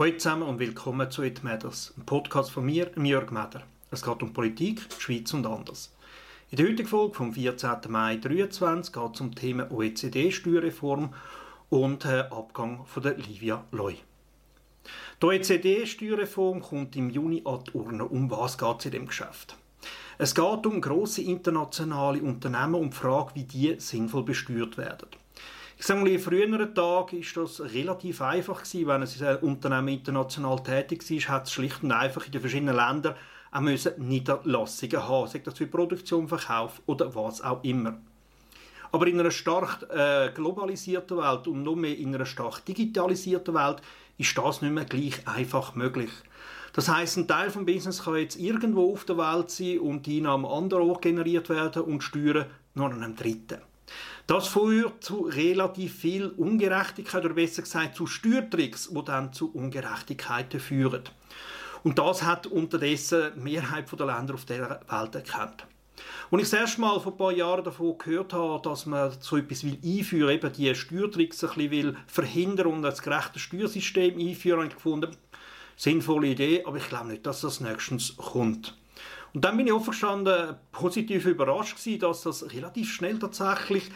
[0.00, 3.64] Hallo zusammen und willkommen zu «It Matters», einem Podcast von mir, Jörg Meder.
[3.90, 5.94] Es geht um Politik, Schweiz und anders.
[6.50, 7.80] In der heutigen Folge vom 14.
[7.88, 11.12] Mai 2023 geht es um Thema OECD-Steuerreform
[11.68, 13.98] und äh, Abgang von der Livia Loy.
[15.20, 18.06] Die OECD-Steuerreform kommt im Juni an die Urne.
[18.06, 19.54] Um was geht es in dem Geschäft?
[20.16, 25.08] Es geht um grosse internationale Unternehmen und die Frage, wie die sinnvoll besteuert werden.
[25.80, 28.86] Ich sage mal, in früheren Tagen ist das relativ einfach gewesen.
[28.86, 33.14] Wenn ein Unternehmen international tätig war, hat es schlicht und einfach in den verschiedenen Ländern
[33.50, 37.98] auch müssen Niederlassungen haben, sei das für Produktion, Verkauf oder was auch immer.
[38.92, 43.80] Aber in einer stark äh, globalisierten Welt und noch mehr in einer stark digitalisierten Welt
[44.18, 46.10] ist das nicht mehr gleich einfach möglich.
[46.74, 50.18] Das heißt, ein Teil vom Business kann jetzt irgendwo auf der Welt sein und die
[50.18, 53.69] Einnahmen anderer generiert werden und Steuern noch an einem dritten.
[54.30, 60.60] Das führt zu relativ viel Ungerechtigkeit oder besser gesagt zu Steuertricks, die dann zu Ungerechtigkeiten
[60.60, 61.02] führen.
[61.82, 65.66] Und das hat unterdessen die Mehrheit der Länder auf der Welt erkannt.
[66.30, 69.36] Und ich das erste Mal vor ein paar Jahren davon gehört habe, dass man so
[69.36, 74.58] etwas will einführen, eben die Steuertricks ein bisschen will verhindern und ein gerechtes Steuersystem einführen,
[74.58, 75.10] habe ich gefunden,
[75.74, 78.78] sinnvolle Idee, aber ich glaube nicht, dass das nächstens kommt.
[79.34, 83.90] Und dann bin ich aufgestanden, positiv überrascht gewesen, dass das relativ schnell tatsächlich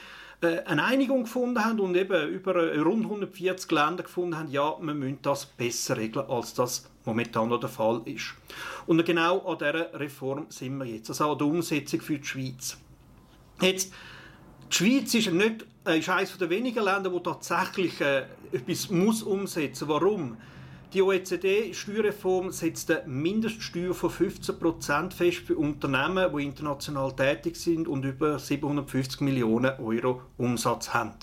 [0.45, 5.19] eine Einigung gefunden haben und eben über rund 140 Länder gefunden haben, ja, wir müssen
[5.23, 8.34] das besser regeln, als das momentan noch der Fall ist.
[8.87, 12.77] Und genau an dieser Reform sind wir jetzt, also an der Umsetzung für die Schweiz.
[13.61, 13.92] Jetzt,
[14.70, 19.22] die Schweiz ist, nicht, äh, ist eines der wenigen Länder, wo tatsächlich äh, etwas muss
[19.22, 20.00] umsetzen muss.
[20.00, 20.37] Warum?
[20.95, 28.05] Die OECD-Steuerreform setzt eine Mindeststeuer von 15% fest für Unternehmen, die international tätig sind und
[28.05, 31.15] über 750 Millionen Euro Umsatz haben.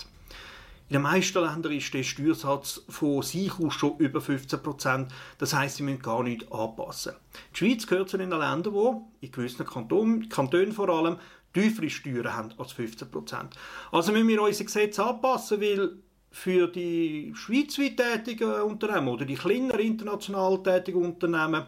[0.90, 5.06] In den meisten Ländern ist der Steuersatz von sich aus schon über 15%.
[5.38, 7.14] Das heißt, sie müssen gar nichts anpassen.
[7.54, 11.16] Die Schweiz gehört zu den Ländern, die in gewissen Kantonen, Kantonen vor allem
[11.54, 13.46] tiefere Steuern haben als 15%.
[13.90, 15.96] Also müssen wir unsere Gesetze anpassen, weil
[16.32, 21.66] für die schweizweit tätigen Unternehmen oder die kleineren international tätigen Unternehmen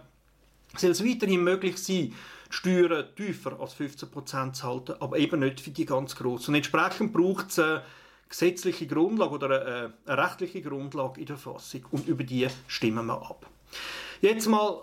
[0.77, 2.15] soll es weiterhin möglich sein, die
[2.51, 6.51] Steuern tiefer als 15% zu halten, aber eben nicht für die ganz grossen.
[6.51, 7.83] Und entsprechend braucht es eine
[8.29, 13.23] gesetzliche Grundlage oder eine, eine rechtliche Grundlage in der Fassung und über die stimmen wir
[13.23, 13.47] ab.
[14.21, 14.83] Jetzt mal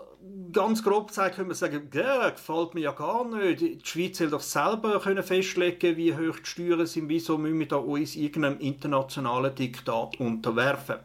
[0.52, 3.60] ganz grob gesagt können wir sagen, ja, gefällt mir ja gar nicht.
[3.60, 7.68] Die Schweiz soll doch selber können festlegen, wie hoch die Steuern sind, wieso müssen wir
[7.68, 10.96] da uns irgendeinem internationalen Diktat unterwerfen.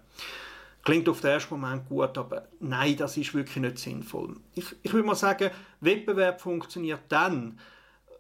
[0.84, 4.36] Klingt auf den ersten Moment gut, aber nein, das ist wirklich nicht sinnvoll.
[4.56, 5.52] Ich, ich würde mal sagen,
[5.82, 7.60] Wettbewerb funktioniert dann,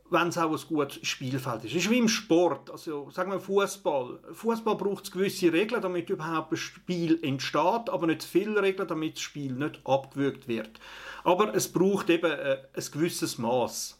[0.09, 1.71] wenn es auch ein gutes Spielfeld ist.
[1.71, 4.19] Es ist wie im Sport, also sagen wir Fußball.
[4.31, 9.21] Fußball braucht gewisse Regeln, damit überhaupt ein Spiel entsteht, aber nicht viele Regeln, damit das
[9.21, 10.79] Spiel nicht abgewürgt wird.
[11.23, 13.99] Aber es braucht eben äh, ein gewisses Maß.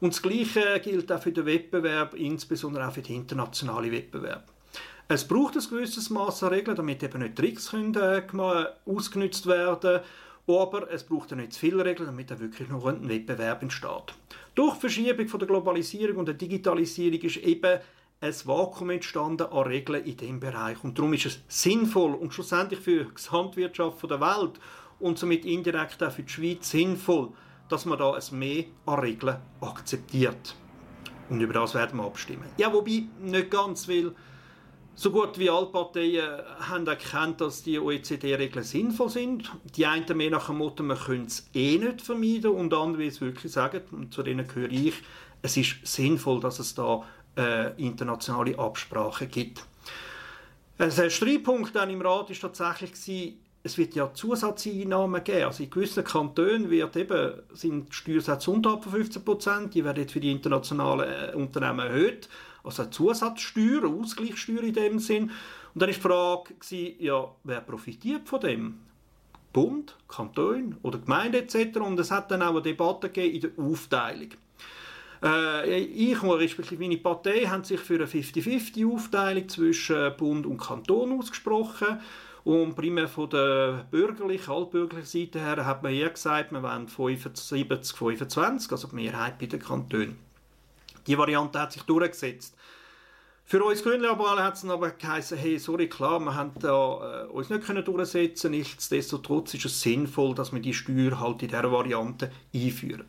[0.00, 4.52] Und das Gleiche gilt auch für den Wettbewerb, insbesondere auch für den internationalen Wettbewerb.
[5.08, 8.22] Es braucht ein gewisses Maß an Regeln, damit eben nicht Tricks können, äh,
[8.84, 10.00] ausgenutzt werden können
[10.46, 14.14] aber es braucht ja nicht zu viele Regeln, damit da wirklich noch ein Wettbewerb entsteht.
[14.54, 17.80] Durch Verschiebung von der Globalisierung und der Digitalisierung ist eben
[18.20, 20.82] ein Vakuum entstanden an Regeln in diesem Bereich.
[20.82, 24.60] Und darum ist es sinnvoll und schlussendlich für die Gesamtwirtschaft der Welt
[24.98, 27.30] und somit indirekt auch für die Schweiz sinnvoll,
[27.68, 30.54] dass man da ein Mehr an Regeln akzeptiert.
[31.28, 32.48] Und über das werden wir abstimmen.
[32.56, 34.14] Ja, wobei nicht ganz, weil
[34.98, 39.52] so gut wie alle Parteien haben erkannt, dass die OECD-Regeln sinnvoll sind.
[39.76, 43.20] Die einen mehr nach dem Motto, man könnte es eh nicht vermeiden und andere, es
[43.20, 44.94] wirklich sagen, und zu denen gehöre ich,
[45.42, 47.04] es ist sinnvoll, dass es da
[47.36, 49.64] äh, internationale Absprachen gibt.
[50.78, 55.44] Ein Streitpunkt dann im Rat ist tatsächlich gewesen, es wird ja Zusatzeinnahmen geben.
[55.44, 60.02] Also in gewissen Kantonen wird eben, sind die Steuersätze unterhalb von 15 Prozent, die werden
[60.02, 62.28] jetzt für die internationalen äh, Unternehmen erhöht.
[62.66, 65.30] Also eine Zusatzsteuer, eine Ausgleichssteuer in dem Sinn.
[65.74, 68.78] Und dann war die Frage, gewesen, ja, wer profitiert von dem?
[69.52, 71.78] Bund, Kanton oder Gemeinde etc.
[71.78, 74.28] Und es hat dann auch eine Debatte gegeben in der Aufteilung.
[75.22, 81.18] Äh, ich und respektive meine Partei haben sich für eine 50-50-Aufteilung zwischen Bund und Kanton
[81.18, 82.00] ausgesprochen.
[82.44, 87.96] Und primär von der bürgerlichen, altbürgerlichen Seite her hat man hier gesagt, wir wollen 75,
[87.96, 90.25] 25, also die Mehrheit bei den Kantonen.
[91.06, 92.56] Die Variante hat sich durchgesetzt.
[93.44, 97.48] Für uns Grünliberalen hat es aber geheißen, hey, sorry, klar, wir haben da, äh, uns
[97.48, 102.32] nicht können durchsetzen Nichtsdestotrotz ist es sinnvoll, dass wir die Steuer halt in dieser Variante
[102.52, 103.06] einführen.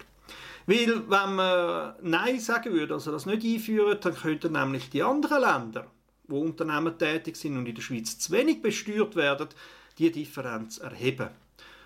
[0.67, 5.41] Weil, wenn man Nein sagen würde, also das nicht einführen, dann könnten nämlich die anderen
[5.41, 5.87] Länder
[6.27, 9.47] wo Unternehmen tätig sind und in der Schweiz zu wenig besteuert werden,
[9.97, 11.29] die Differenz erheben.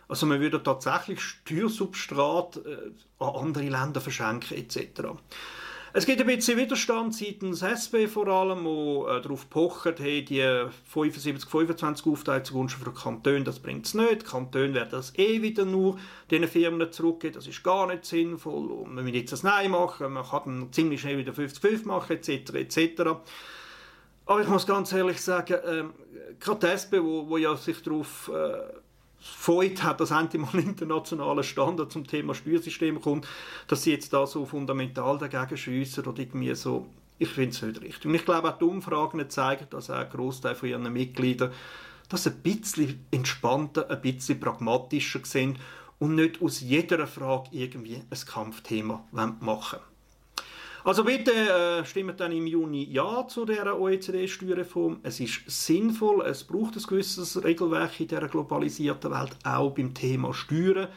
[0.08, 5.04] Also man würde tatsächlich Steuersubstrat äh, an andere Länder verschenken etc.
[5.93, 10.41] Es gibt ein bisschen Widerstand seitens SP vor allem, wo äh, darauf pochen, hey, die
[10.85, 14.21] 75, 25 Aufteilung zugunsten von Kantonen, das bringt es nicht.
[14.21, 15.99] Die Kantone werden das eh wieder nur
[16.29, 18.71] diesen Firmen zurückgeben, das ist gar nicht sinnvoll.
[18.71, 22.13] Und man will jetzt das Nein machen, man kann dann ziemlich schnell wieder 50-50 machen,
[22.13, 22.53] etc.
[22.53, 23.01] etc.
[24.27, 25.93] Aber ich muss ganz ehrlich sagen, ähm,
[26.39, 28.81] gerade die SP, wo, wo ja sich darauf äh,
[29.21, 33.27] freut hat, dass endlich mal ein internationaler Standard zum Thema Steuersystem kommt,
[33.68, 36.88] dass sie jetzt da so fundamental dagegen schiessen oder irgendwie so,
[37.19, 38.06] ich finde es nicht richtig.
[38.06, 41.51] Und ich glaube auch die Umfragen zeigen, dass auch ein Großteil von ihren Mitgliedern
[42.09, 45.59] das ein bisschen entspannter, ein bisschen pragmatischer sind
[46.00, 49.90] und nicht aus jeder Frage irgendwie ein Kampfthema machen wollen.
[50.83, 55.00] Also bitte äh, stimmt dann im Juni Ja zu der OECD-Steuerreform.
[55.04, 60.33] Es ist sinnvoll, es braucht ein gewisses Regelwerk in dieser globalisierten Welt, auch beim Thema
[60.33, 60.88] Steuern.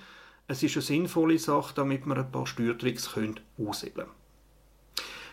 [0.47, 4.09] Es ist eine sinnvolle Sache, damit wir ein paar Steuertricks können aushebeln.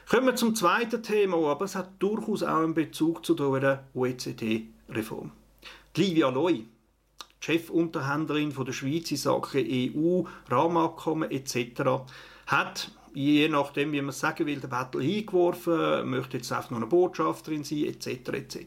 [0.09, 5.31] Kommen wir zum zweiten Thema, aber es hat durchaus auch einen Bezug zu der OECD-Reform.
[5.95, 6.65] Livia Loy,
[7.39, 12.03] Chefunterhändlerin der Schweiz in Sachen EU, Rahmenabkommen etc.,
[12.47, 16.87] hat je nachdem, wie man sagen will, den Battle eingeworfen, möchte jetzt einfach noch eine
[16.87, 18.07] Botschafterin sein, etc.
[18.07, 18.57] etc.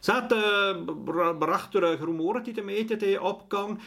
[0.00, 3.80] Es hat äh, recht Rumoren in den Medien, der Abgang,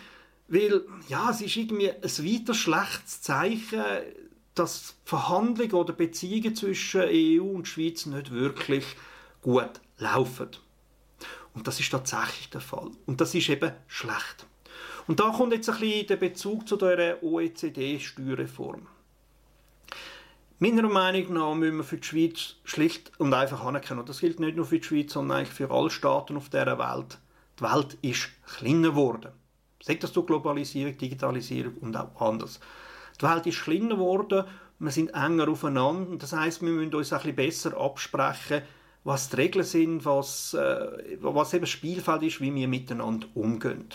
[0.47, 3.83] weil ja, es ist irgendwie ein weiter schlechtes Zeichen,
[4.55, 8.85] dass Verhandlungen oder Beziehungen zwischen EU und Schweiz nicht wirklich
[9.41, 10.49] gut laufen.
[11.53, 12.91] Und das ist tatsächlich der Fall.
[13.05, 14.47] Und das ist eben schlecht.
[15.07, 18.87] Und da kommt jetzt ein bisschen der Bezug zu der OECD-Steuerreform.
[20.59, 24.39] Meiner Meinung nach müssen wir für die Schweiz schlicht und einfach anerkennen, und das gilt
[24.39, 27.19] nicht nur für die Schweiz, sondern eigentlich für alle Staaten auf dieser Welt,
[27.59, 29.33] die Welt ist kleiner geworden.
[29.83, 32.59] Sagt das durch Globalisierung, Digitalisierung und auch anders.
[33.21, 34.45] Die Welt ist kleiner geworden,
[34.79, 38.63] wir sind enger aufeinander, das heißt, wir müssen uns ein besser absprechen,
[39.03, 43.89] was die Regeln sind, was, äh, was eben das Spielfeld ist, wie wir miteinander umgehen.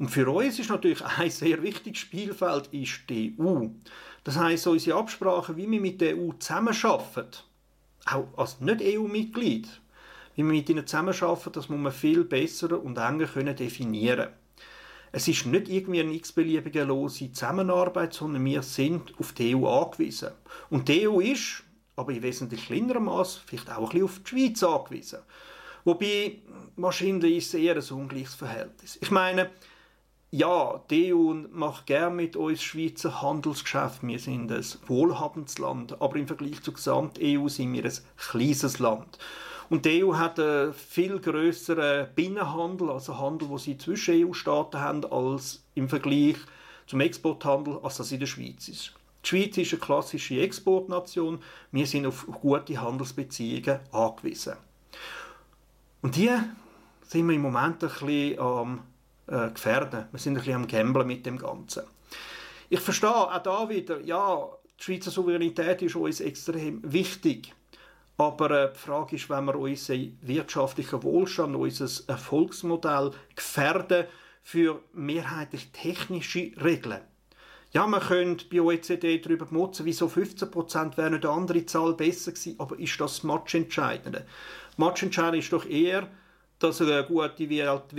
[0.00, 3.68] Und für uns ist natürlich ein sehr wichtiges Spielfeld ist die EU.
[4.26, 7.28] Das heißt, unsere Absprachen, wie wir mit der EU zusammenarbeiten,
[8.06, 9.68] auch als Nicht-EU-Mitglied,
[10.34, 14.30] wie wir mit ihnen zusammenarbeiten, das muss man viel besser und enger können definieren
[15.12, 20.30] Es ist nicht irgendwie eine x-beliebige lose Zusammenarbeit, sondern wir sind auf die EU angewiesen.
[20.70, 21.62] Und die EU ist,
[21.94, 25.20] aber in wesentlich kleinerem Maß, vielleicht auch ein bisschen auf die Schweiz angewiesen.
[25.84, 26.38] Wobei,
[26.74, 28.98] wahrscheinlich ist es eher ein ungleiches Verhältnis.
[29.00, 29.50] Ich meine,
[30.36, 34.06] ja, die EU macht gerne mit uns Schweizer Handelsgeschäft.
[34.06, 39.18] Wir sind ein wohlhabendes Land, aber im Vergleich zur Gesamt-EU sind wir ein kleines Land.
[39.70, 45.04] Und die EU hat einen viel größeren Binnenhandel, also Handel, wo sie zwischen EU-Staaten haben,
[45.06, 46.36] als im Vergleich
[46.86, 48.92] zum Exporthandel, als das in der Schweiz ist.
[49.24, 51.40] Die Schweiz ist eine klassische Exportnation.
[51.72, 54.56] Wir sind auf gute Handelsbeziehungen angewiesen.
[56.02, 56.30] Und die
[57.02, 58.80] sind wir im Moment ein bisschen am
[59.26, 60.06] äh, gefährden.
[60.10, 61.82] Wir sind ein bisschen am Gamblen mit dem Ganzen.
[62.68, 67.52] Ich verstehe auch da wieder, ja, die Schweizer Souveränität ist uns extrem wichtig.
[68.18, 74.06] Aber äh, die Frage ist, wenn wir unseren wirtschaftlichen Wohlstand, unser Erfolgsmodell gefährden
[74.42, 77.00] für mehrheitlich technische Regeln.
[77.72, 82.54] Ja, man könnte bei OECD darüber motzen, wieso 15% wäre eine andere Zahl besser gewesen,
[82.58, 84.24] aber ist das Matchentscheidende?
[84.76, 86.08] Matchentscheidend ist doch eher,
[86.58, 87.94] dass eine gute Welt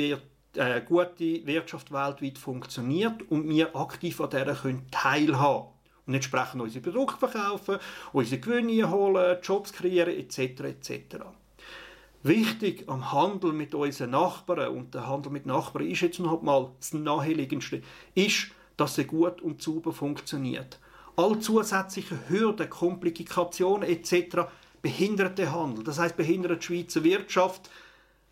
[0.57, 5.69] äh, gute Wirtschaft weltweit funktioniert und wir aktiv an dieser können teilhaben
[6.05, 7.77] und entsprechend unsere Produkte verkaufen,
[8.13, 10.39] unsere Gewinne holen, Jobs kreieren etc.
[10.63, 11.17] etc.
[12.23, 16.71] Wichtig am Handel mit unseren Nachbarn und der Handel mit Nachbarn ist jetzt noch mal
[16.79, 17.81] das naheliegendste,
[18.15, 20.79] ist, dass er gut und sauber funktioniert.
[21.15, 24.47] All zusätzliche Hürden, Komplikationen etc.
[24.81, 25.83] behindern den Handel.
[25.83, 27.69] Das heißt, behindern die Schweizer Wirtschaft,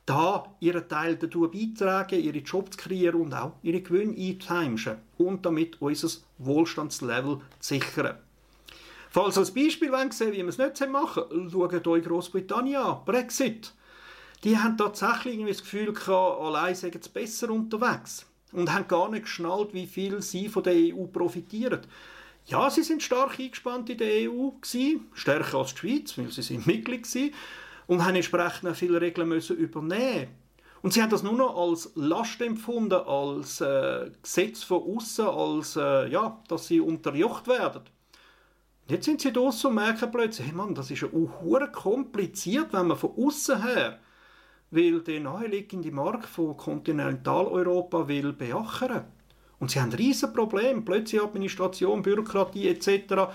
[0.05, 5.45] da ihren Teil dazu beitragen, ihre Jobs zu kreieren und auch ihre Gewinne einzuheimschen und
[5.45, 8.17] damit unser Wohlstandslevel zu sichern.
[9.09, 13.73] Falls als Beispiel wollen sehen, wie wir es nicht machen schaut euch Großbritannien an, Brexit.
[14.43, 19.23] Die haben tatsächlich das Gefühl gehabt, allein seien sie besser unterwegs und haben gar nicht
[19.23, 21.79] geschnallt, wie viel sie von der EU profitieren.
[22.47, 26.43] Ja, sie sind stark eingespannt in der EU gewesen, stärker als die Schweiz, weil sie
[26.43, 27.31] sind Mitglied waren
[27.87, 30.27] und haben entsprechend viele Regeln müssen übernehmen
[30.81, 35.75] und sie haben das nur noch als Last empfunden, als äh, Gesetz von außen, als
[35.75, 37.81] äh, ja, dass sie unterjocht werden.
[38.87, 42.87] Jetzt sind sie draussen und merken plötzlich, hey Mann, das ist ja auch kompliziert, wenn
[42.87, 43.99] man von außen her
[44.71, 49.05] weil der naheliegende Markt von Kontinentaleuropa will beachern.
[49.59, 53.31] Und sie haben riesen Problem, plötzlich Administration, Bürokratie etc.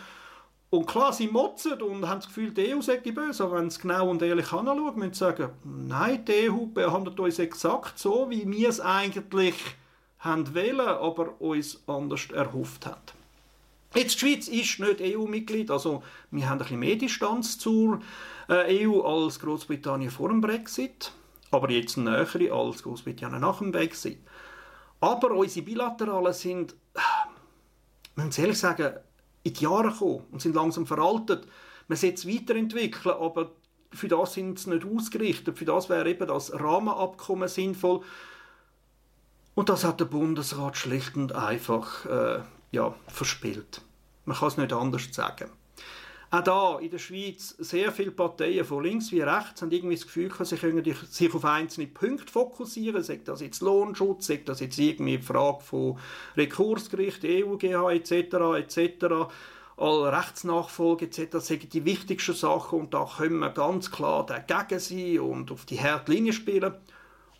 [0.71, 3.81] Und klar, sie motzen und haben das Gefühl, die EU sei böse, aber wenn sie
[3.81, 8.49] genau und ehrlich anschauen, müssen sie sagen, nein, die EU behandelt uns exakt so, wie
[8.49, 9.57] wir es eigentlich
[10.21, 13.01] haben wollen, aber uns anders erhofft haben.
[13.95, 17.99] Jetzt, die Schweiz ist nicht EU-Mitglied, also wir haben ein bisschen mehr Distanz zur
[18.49, 21.11] äh, EU als Großbritannien vor dem Brexit,
[21.51, 24.19] aber jetzt näher als Großbritannien nach dem Brexit.
[25.01, 26.77] Aber unsere Bilateralen sind,
[28.15, 28.93] man muss ehrlich sagen,
[29.43, 31.47] in die Jahre gekommen und sind langsam veraltet.
[31.89, 33.53] Man sollte es weiterentwickeln, aber
[33.93, 35.59] für das sind sie nicht ausgerichtet.
[35.59, 38.03] Für das wäre eben das Rahmenabkommen sinnvoll.
[39.55, 43.83] Und das hat der Bundesrat schlicht und einfach äh, ja, verspielt.
[44.25, 45.51] Man kann es nicht anders sagen.
[46.33, 50.05] Auch da in der Schweiz sehr viele Parteien von links wie rechts haben irgendwie das
[50.05, 54.79] Gefühl, sie können sich auf einzelne Punkte fokussieren, sagt das jetzt Lohnschutz, sagt das jetzt
[54.79, 55.99] irgendwie die Frage von
[56.37, 58.13] Rekursgericht, EUGH etc.
[58.59, 59.07] etc.
[59.77, 61.23] All Rechtsnachfolge etc.
[61.33, 65.65] Das sind die wichtigsten Sachen und da können wir ganz klar dagegen sein und auf
[65.65, 66.75] die harte Linie spielen,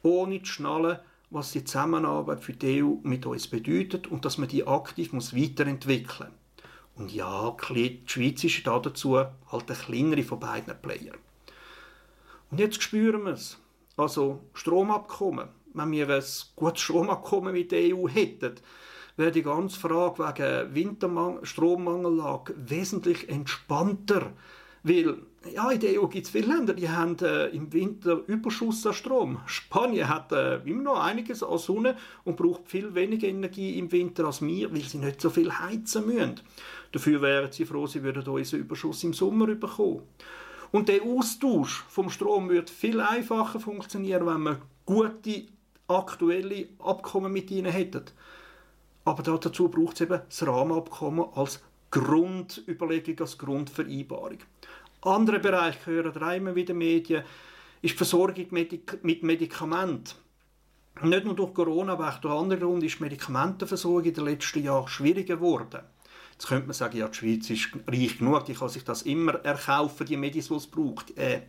[0.03, 0.99] ohne zu schnallen,
[1.31, 5.33] was die Zusammenarbeit für die EU mit uns bedeutet und dass man die aktiv muss
[5.33, 6.40] weiterentwickeln muss.
[6.97, 11.19] Und ja, die Schweiz ist da dazu halt eine kleinere von beiden Playern.
[12.51, 13.59] Und jetzt spüren wir es.
[13.97, 15.49] Also Stromabkommen.
[15.73, 16.23] Wenn wir ein
[16.57, 18.57] gutes Stromabkommen mit der EU hätten,
[19.17, 24.33] wäre die ganze Frage wegen Winterstrommangellage wesentlich entspannter.
[24.83, 25.19] Weil
[25.55, 28.93] ja, in der EU gibt es viele Länder, die haben äh, im Winter Überschuss an
[28.93, 29.41] Strom.
[29.47, 34.27] Spanien hat äh, immer noch einiges an Sonne und braucht viel weniger Energie im Winter
[34.27, 36.41] als wir, weil sie nicht so viel heizen müssen.
[36.93, 40.03] Dafür wären sie froh, sie würden unseren Überschuss im Sommer bekommen.
[40.73, 45.45] Und der Austausch vom Strom würde viel einfacher funktionieren, wenn wir gute
[45.89, 48.05] aktuelle Abkommen mit ihnen hätten.
[49.05, 51.61] Aber dazu braucht es eben das Rahmenabkommen als
[51.91, 54.39] Grundüberlegung, als Grundvereinbarung.
[55.03, 57.25] Andere Bereiche hören immer wieder Medien,
[57.83, 60.15] ist die Versorgung mit Medikamenten.
[61.03, 64.63] Nicht nur durch Corona, aber auch durch andere Gründe ist die Medikamentenversorgung in den letzten
[64.63, 65.81] Jahren schwieriger geworden.
[66.33, 69.35] Jetzt könnte man sagen, ja, die Schweiz ist reich genug, die kann sich das immer
[69.45, 71.17] erkaufen, die Medis, die es braucht.
[71.17, 71.43] Äh,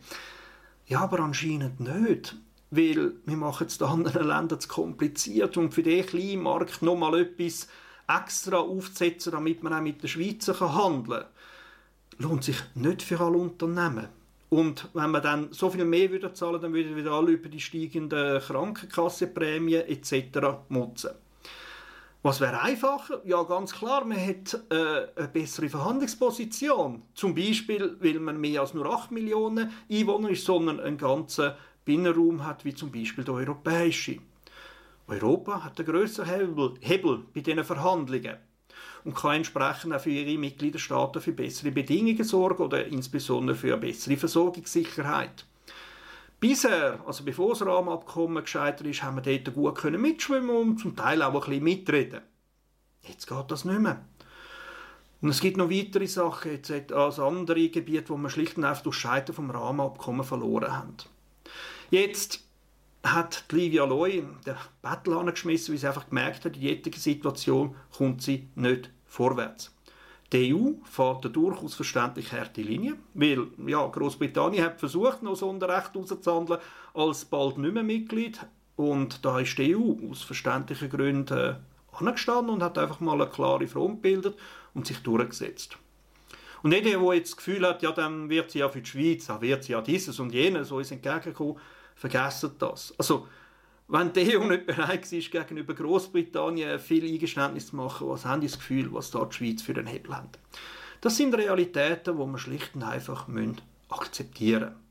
[0.86, 2.36] ja, aber anscheinend nicht.
[2.70, 7.20] Weil wir machen es den anderen Ländern zu kompliziert und für den kleinen Markt nochmal
[7.20, 7.68] etwas
[8.20, 11.30] extra aufzusetzen, damit man auch mit den Schweizer handeln kann
[12.18, 14.08] lohnt sich nicht für alle Unternehmen.
[14.48, 17.60] Und wenn man dann so viel mehr würde zahlen, dann würden wieder alle über die
[17.60, 20.38] steigenden Krankenkassenprämien etc.
[20.68, 21.12] motzen.
[22.22, 23.20] Was wäre einfacher?
[23.24, 27.02] Ja, ganz klar, man hat äh, eine bessere Verhandlungsposition.
[27.14, 31.52] Zum Beispiel, weil man mehr als nur 8 Millionen Einwohner ist, sondern einen ganzen
[31.84, 34.18] Binnenraum hat, wie zum Beispiel der europäische.
[35.12, 38.36] Europa hat einen grösseren Hebel, Hebel bei diesen Verhandlungen
[39.04, 43.78] und kann entsprechend auch für ihre Mitgliederstaaten für bessere Bedingungen sorgen oder insbesondere für eine
[43.78, 45.44] bessere Versorgungssicherheit.
[46.40, 50.96] Bisher, also bevor das Rahmenabkommen gescheitert ist, haben wir dort gut können mitschwimmen und zum
[50.96, 52.20] Teil auch ein bisschen mitreden.
[53.02, 54.04] Jetzt geht das nicht mehr.
[55.20, 58.82] Und es gibt noch weitere Sachen, jetzt also andere Gebiete, wo wir schlicht und einfach
[58.82, 60.96] durch Scheitern vom Rahmenabkommen verloren haben.
[61.90, 62.44] Jetzt
[63.02, 68.22] hat Livia Loy den Battle angeschmissen, weil sie einfach gemerkt hat, in jetziger Situation kommt
[68.22, 69.74] sie nicht vorwärts.
[70.32, 75.94] Die EU fährt eine durchaus verständlich harte Linie, weil ja, Großbritannien hat versucht, noch Sonderrecht
[75.94, 76.60] auszuhandeln,
[76.94, 78.40] als bald nicht mehr Mitglied.
[78.76, 81.54] Und da ist die EU aus verständlichen Gründen äh,
[81.92, 84.38] angestanden und hat einfach mal eine klare Front gebildet
[84.72, 85.76] und sich durchgesetzt.
[86.62, 89.26] Und nicht der, jetzt das Gefühl hat, ja, dann wird sie ja für die Schweiz,
[89.26, 91.58] dann wird sie ja dieses und jenes uns entgegenkommen,
[92.02, 92.92] vergessen das.
[92.98, 93.28] Also,
[93.86, 98.48] wenn die EU nicht bereit ist, gegenüber Großbritannien viel Eingeständnis zu machen, was haben die
[98.48, 100.38] das Gefühl, was da die Schweiz für einen Hebel hat?
[101.00, 103.28] Das sind Realitäten, die wir schlicht und einfach
[103.88, 104.82] akzeptieren müssen.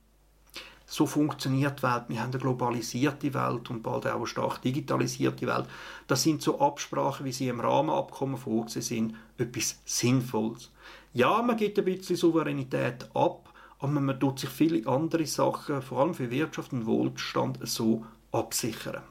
[0.86, 2.03] So funktioniert die Welt.
[2.08, 5.65] Wir haben eine globalisierte Welt und bald auch eine stark digitalisierte Welt.
[6.08, 10.70] Das sind so Absprachen, wie sie im Rahmenabkommen vorgesehen sind, etwas Sinnvolles.
[11.13, 13.50] Ja, man gibt ein bisschen Souveränität ab,
[13.81, 19.01] aber man tut sich viele andere Sachen, vor allem für Wirtschaft und Wohlstand, so absichern.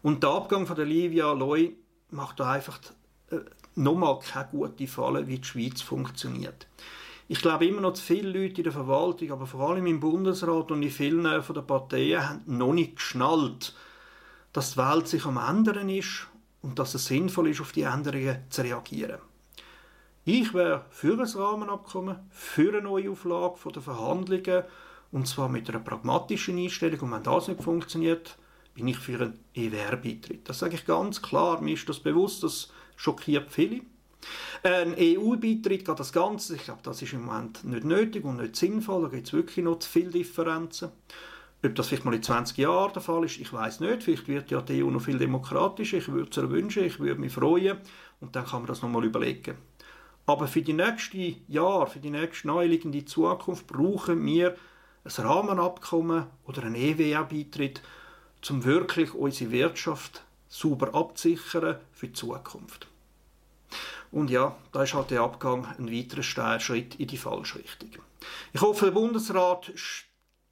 [0.00, 1.76] Und der Abgang von der Livia Loy
[2.10, 2.78] macht da einfach
[3.30, 3.38] äh,
[3.74, 6.68] nochmal keine gute Falle, wie die Schweiz funktioniert.
[7.26, 10.70] Ich glaube immer noch zu viele Leute in der Verwaltung, aber vor allem im Bundesrat
[10.70, 13.74] und in vielen von der Parteien haben noch nicht geschnallt,
[14.52, 16.28] dass die Welt sich am ändern ist
[16.60, 19.18] und dass es sinnvoll ist, auf die Änderungen zu reagieren.
[20.24, 24.62] Ich wäre für ein Rahmenabkommen, für eine Neuauflage von der Verhandlungen
[25.10, 27.00] Und zwar mit einer pragmatischen Einstellung.
[27.00, 28.38] Und wenn das nicht funktioniert,
[28.72, 30.48] bin ich für einen EWR-Beitritt.
[30.48, 31.60] Das sage ich ganz klar.
[31.60, 33.80] Mir ist das bewusst, das schockiert viele.
[34.62, 38.54] Ein EU-Beitritt geht das Ganze, ich glaube, das ist im Moment nicht nötig und nicht
[38.54, 39.02] sinnvoll.
[39.02, 40.90] Da gibt es wirklich noch zu viele Differenzen.
[41.64, 44.04] Ob das vielleicht mal in 20 Jahren der Fall ist, ich weiß nicht.
[44.04, 45.98] Vielleicht wird ja die EU noch viel demokratischer.
[45.98, 47.78] Ich würde es wünschen, ich würde mich freuen.
[48.20, 49.56] Und dann kann man das nochmal überlegen.
[50.26, 54.56] Aber für die nächsten Jahre, für die nächste naheliegende Zukunft brauchen wir
[55.04, 57.82] ein Rahmenabkommen oder einen EWA-Beitritt,
[58.48, 62.86] um wirklich unsere Wirtschaft sauber abzusichern für die Zukunft.
[64.12, 67.90] Und ja, da ist halt der Abgang ein weiterer Schritt in die falsche Richtung.
[68.52, 69.72] Ich hoffe, der Bundesrat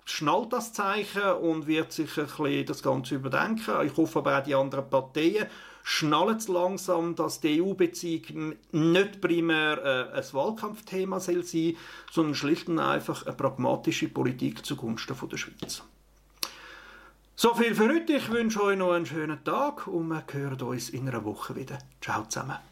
[0.05, 3.87] schnallt das Zeichen und wird sich ein bisschen das Ganze überdenken.
[3.87, 5.47] Ich hoffe aber auch die anderen Parteien
[5.91, 11.77] schnallen es langsam, dass die EU-Beziehung nicht primär äh, ein Wahlkampfthema soll sein,
[12.13, 15.83] sondern schlicht und einfach eine pragmatische Politik zugunsten von der Schweiz.
[17.35, 18.13] So viel für heute.
[18.13, 21.79] Ich wünsche euch noch einen schönen Tag und wir hören uns in einer Woche wieder.
[22.01, 22.70] Ciao zusammen.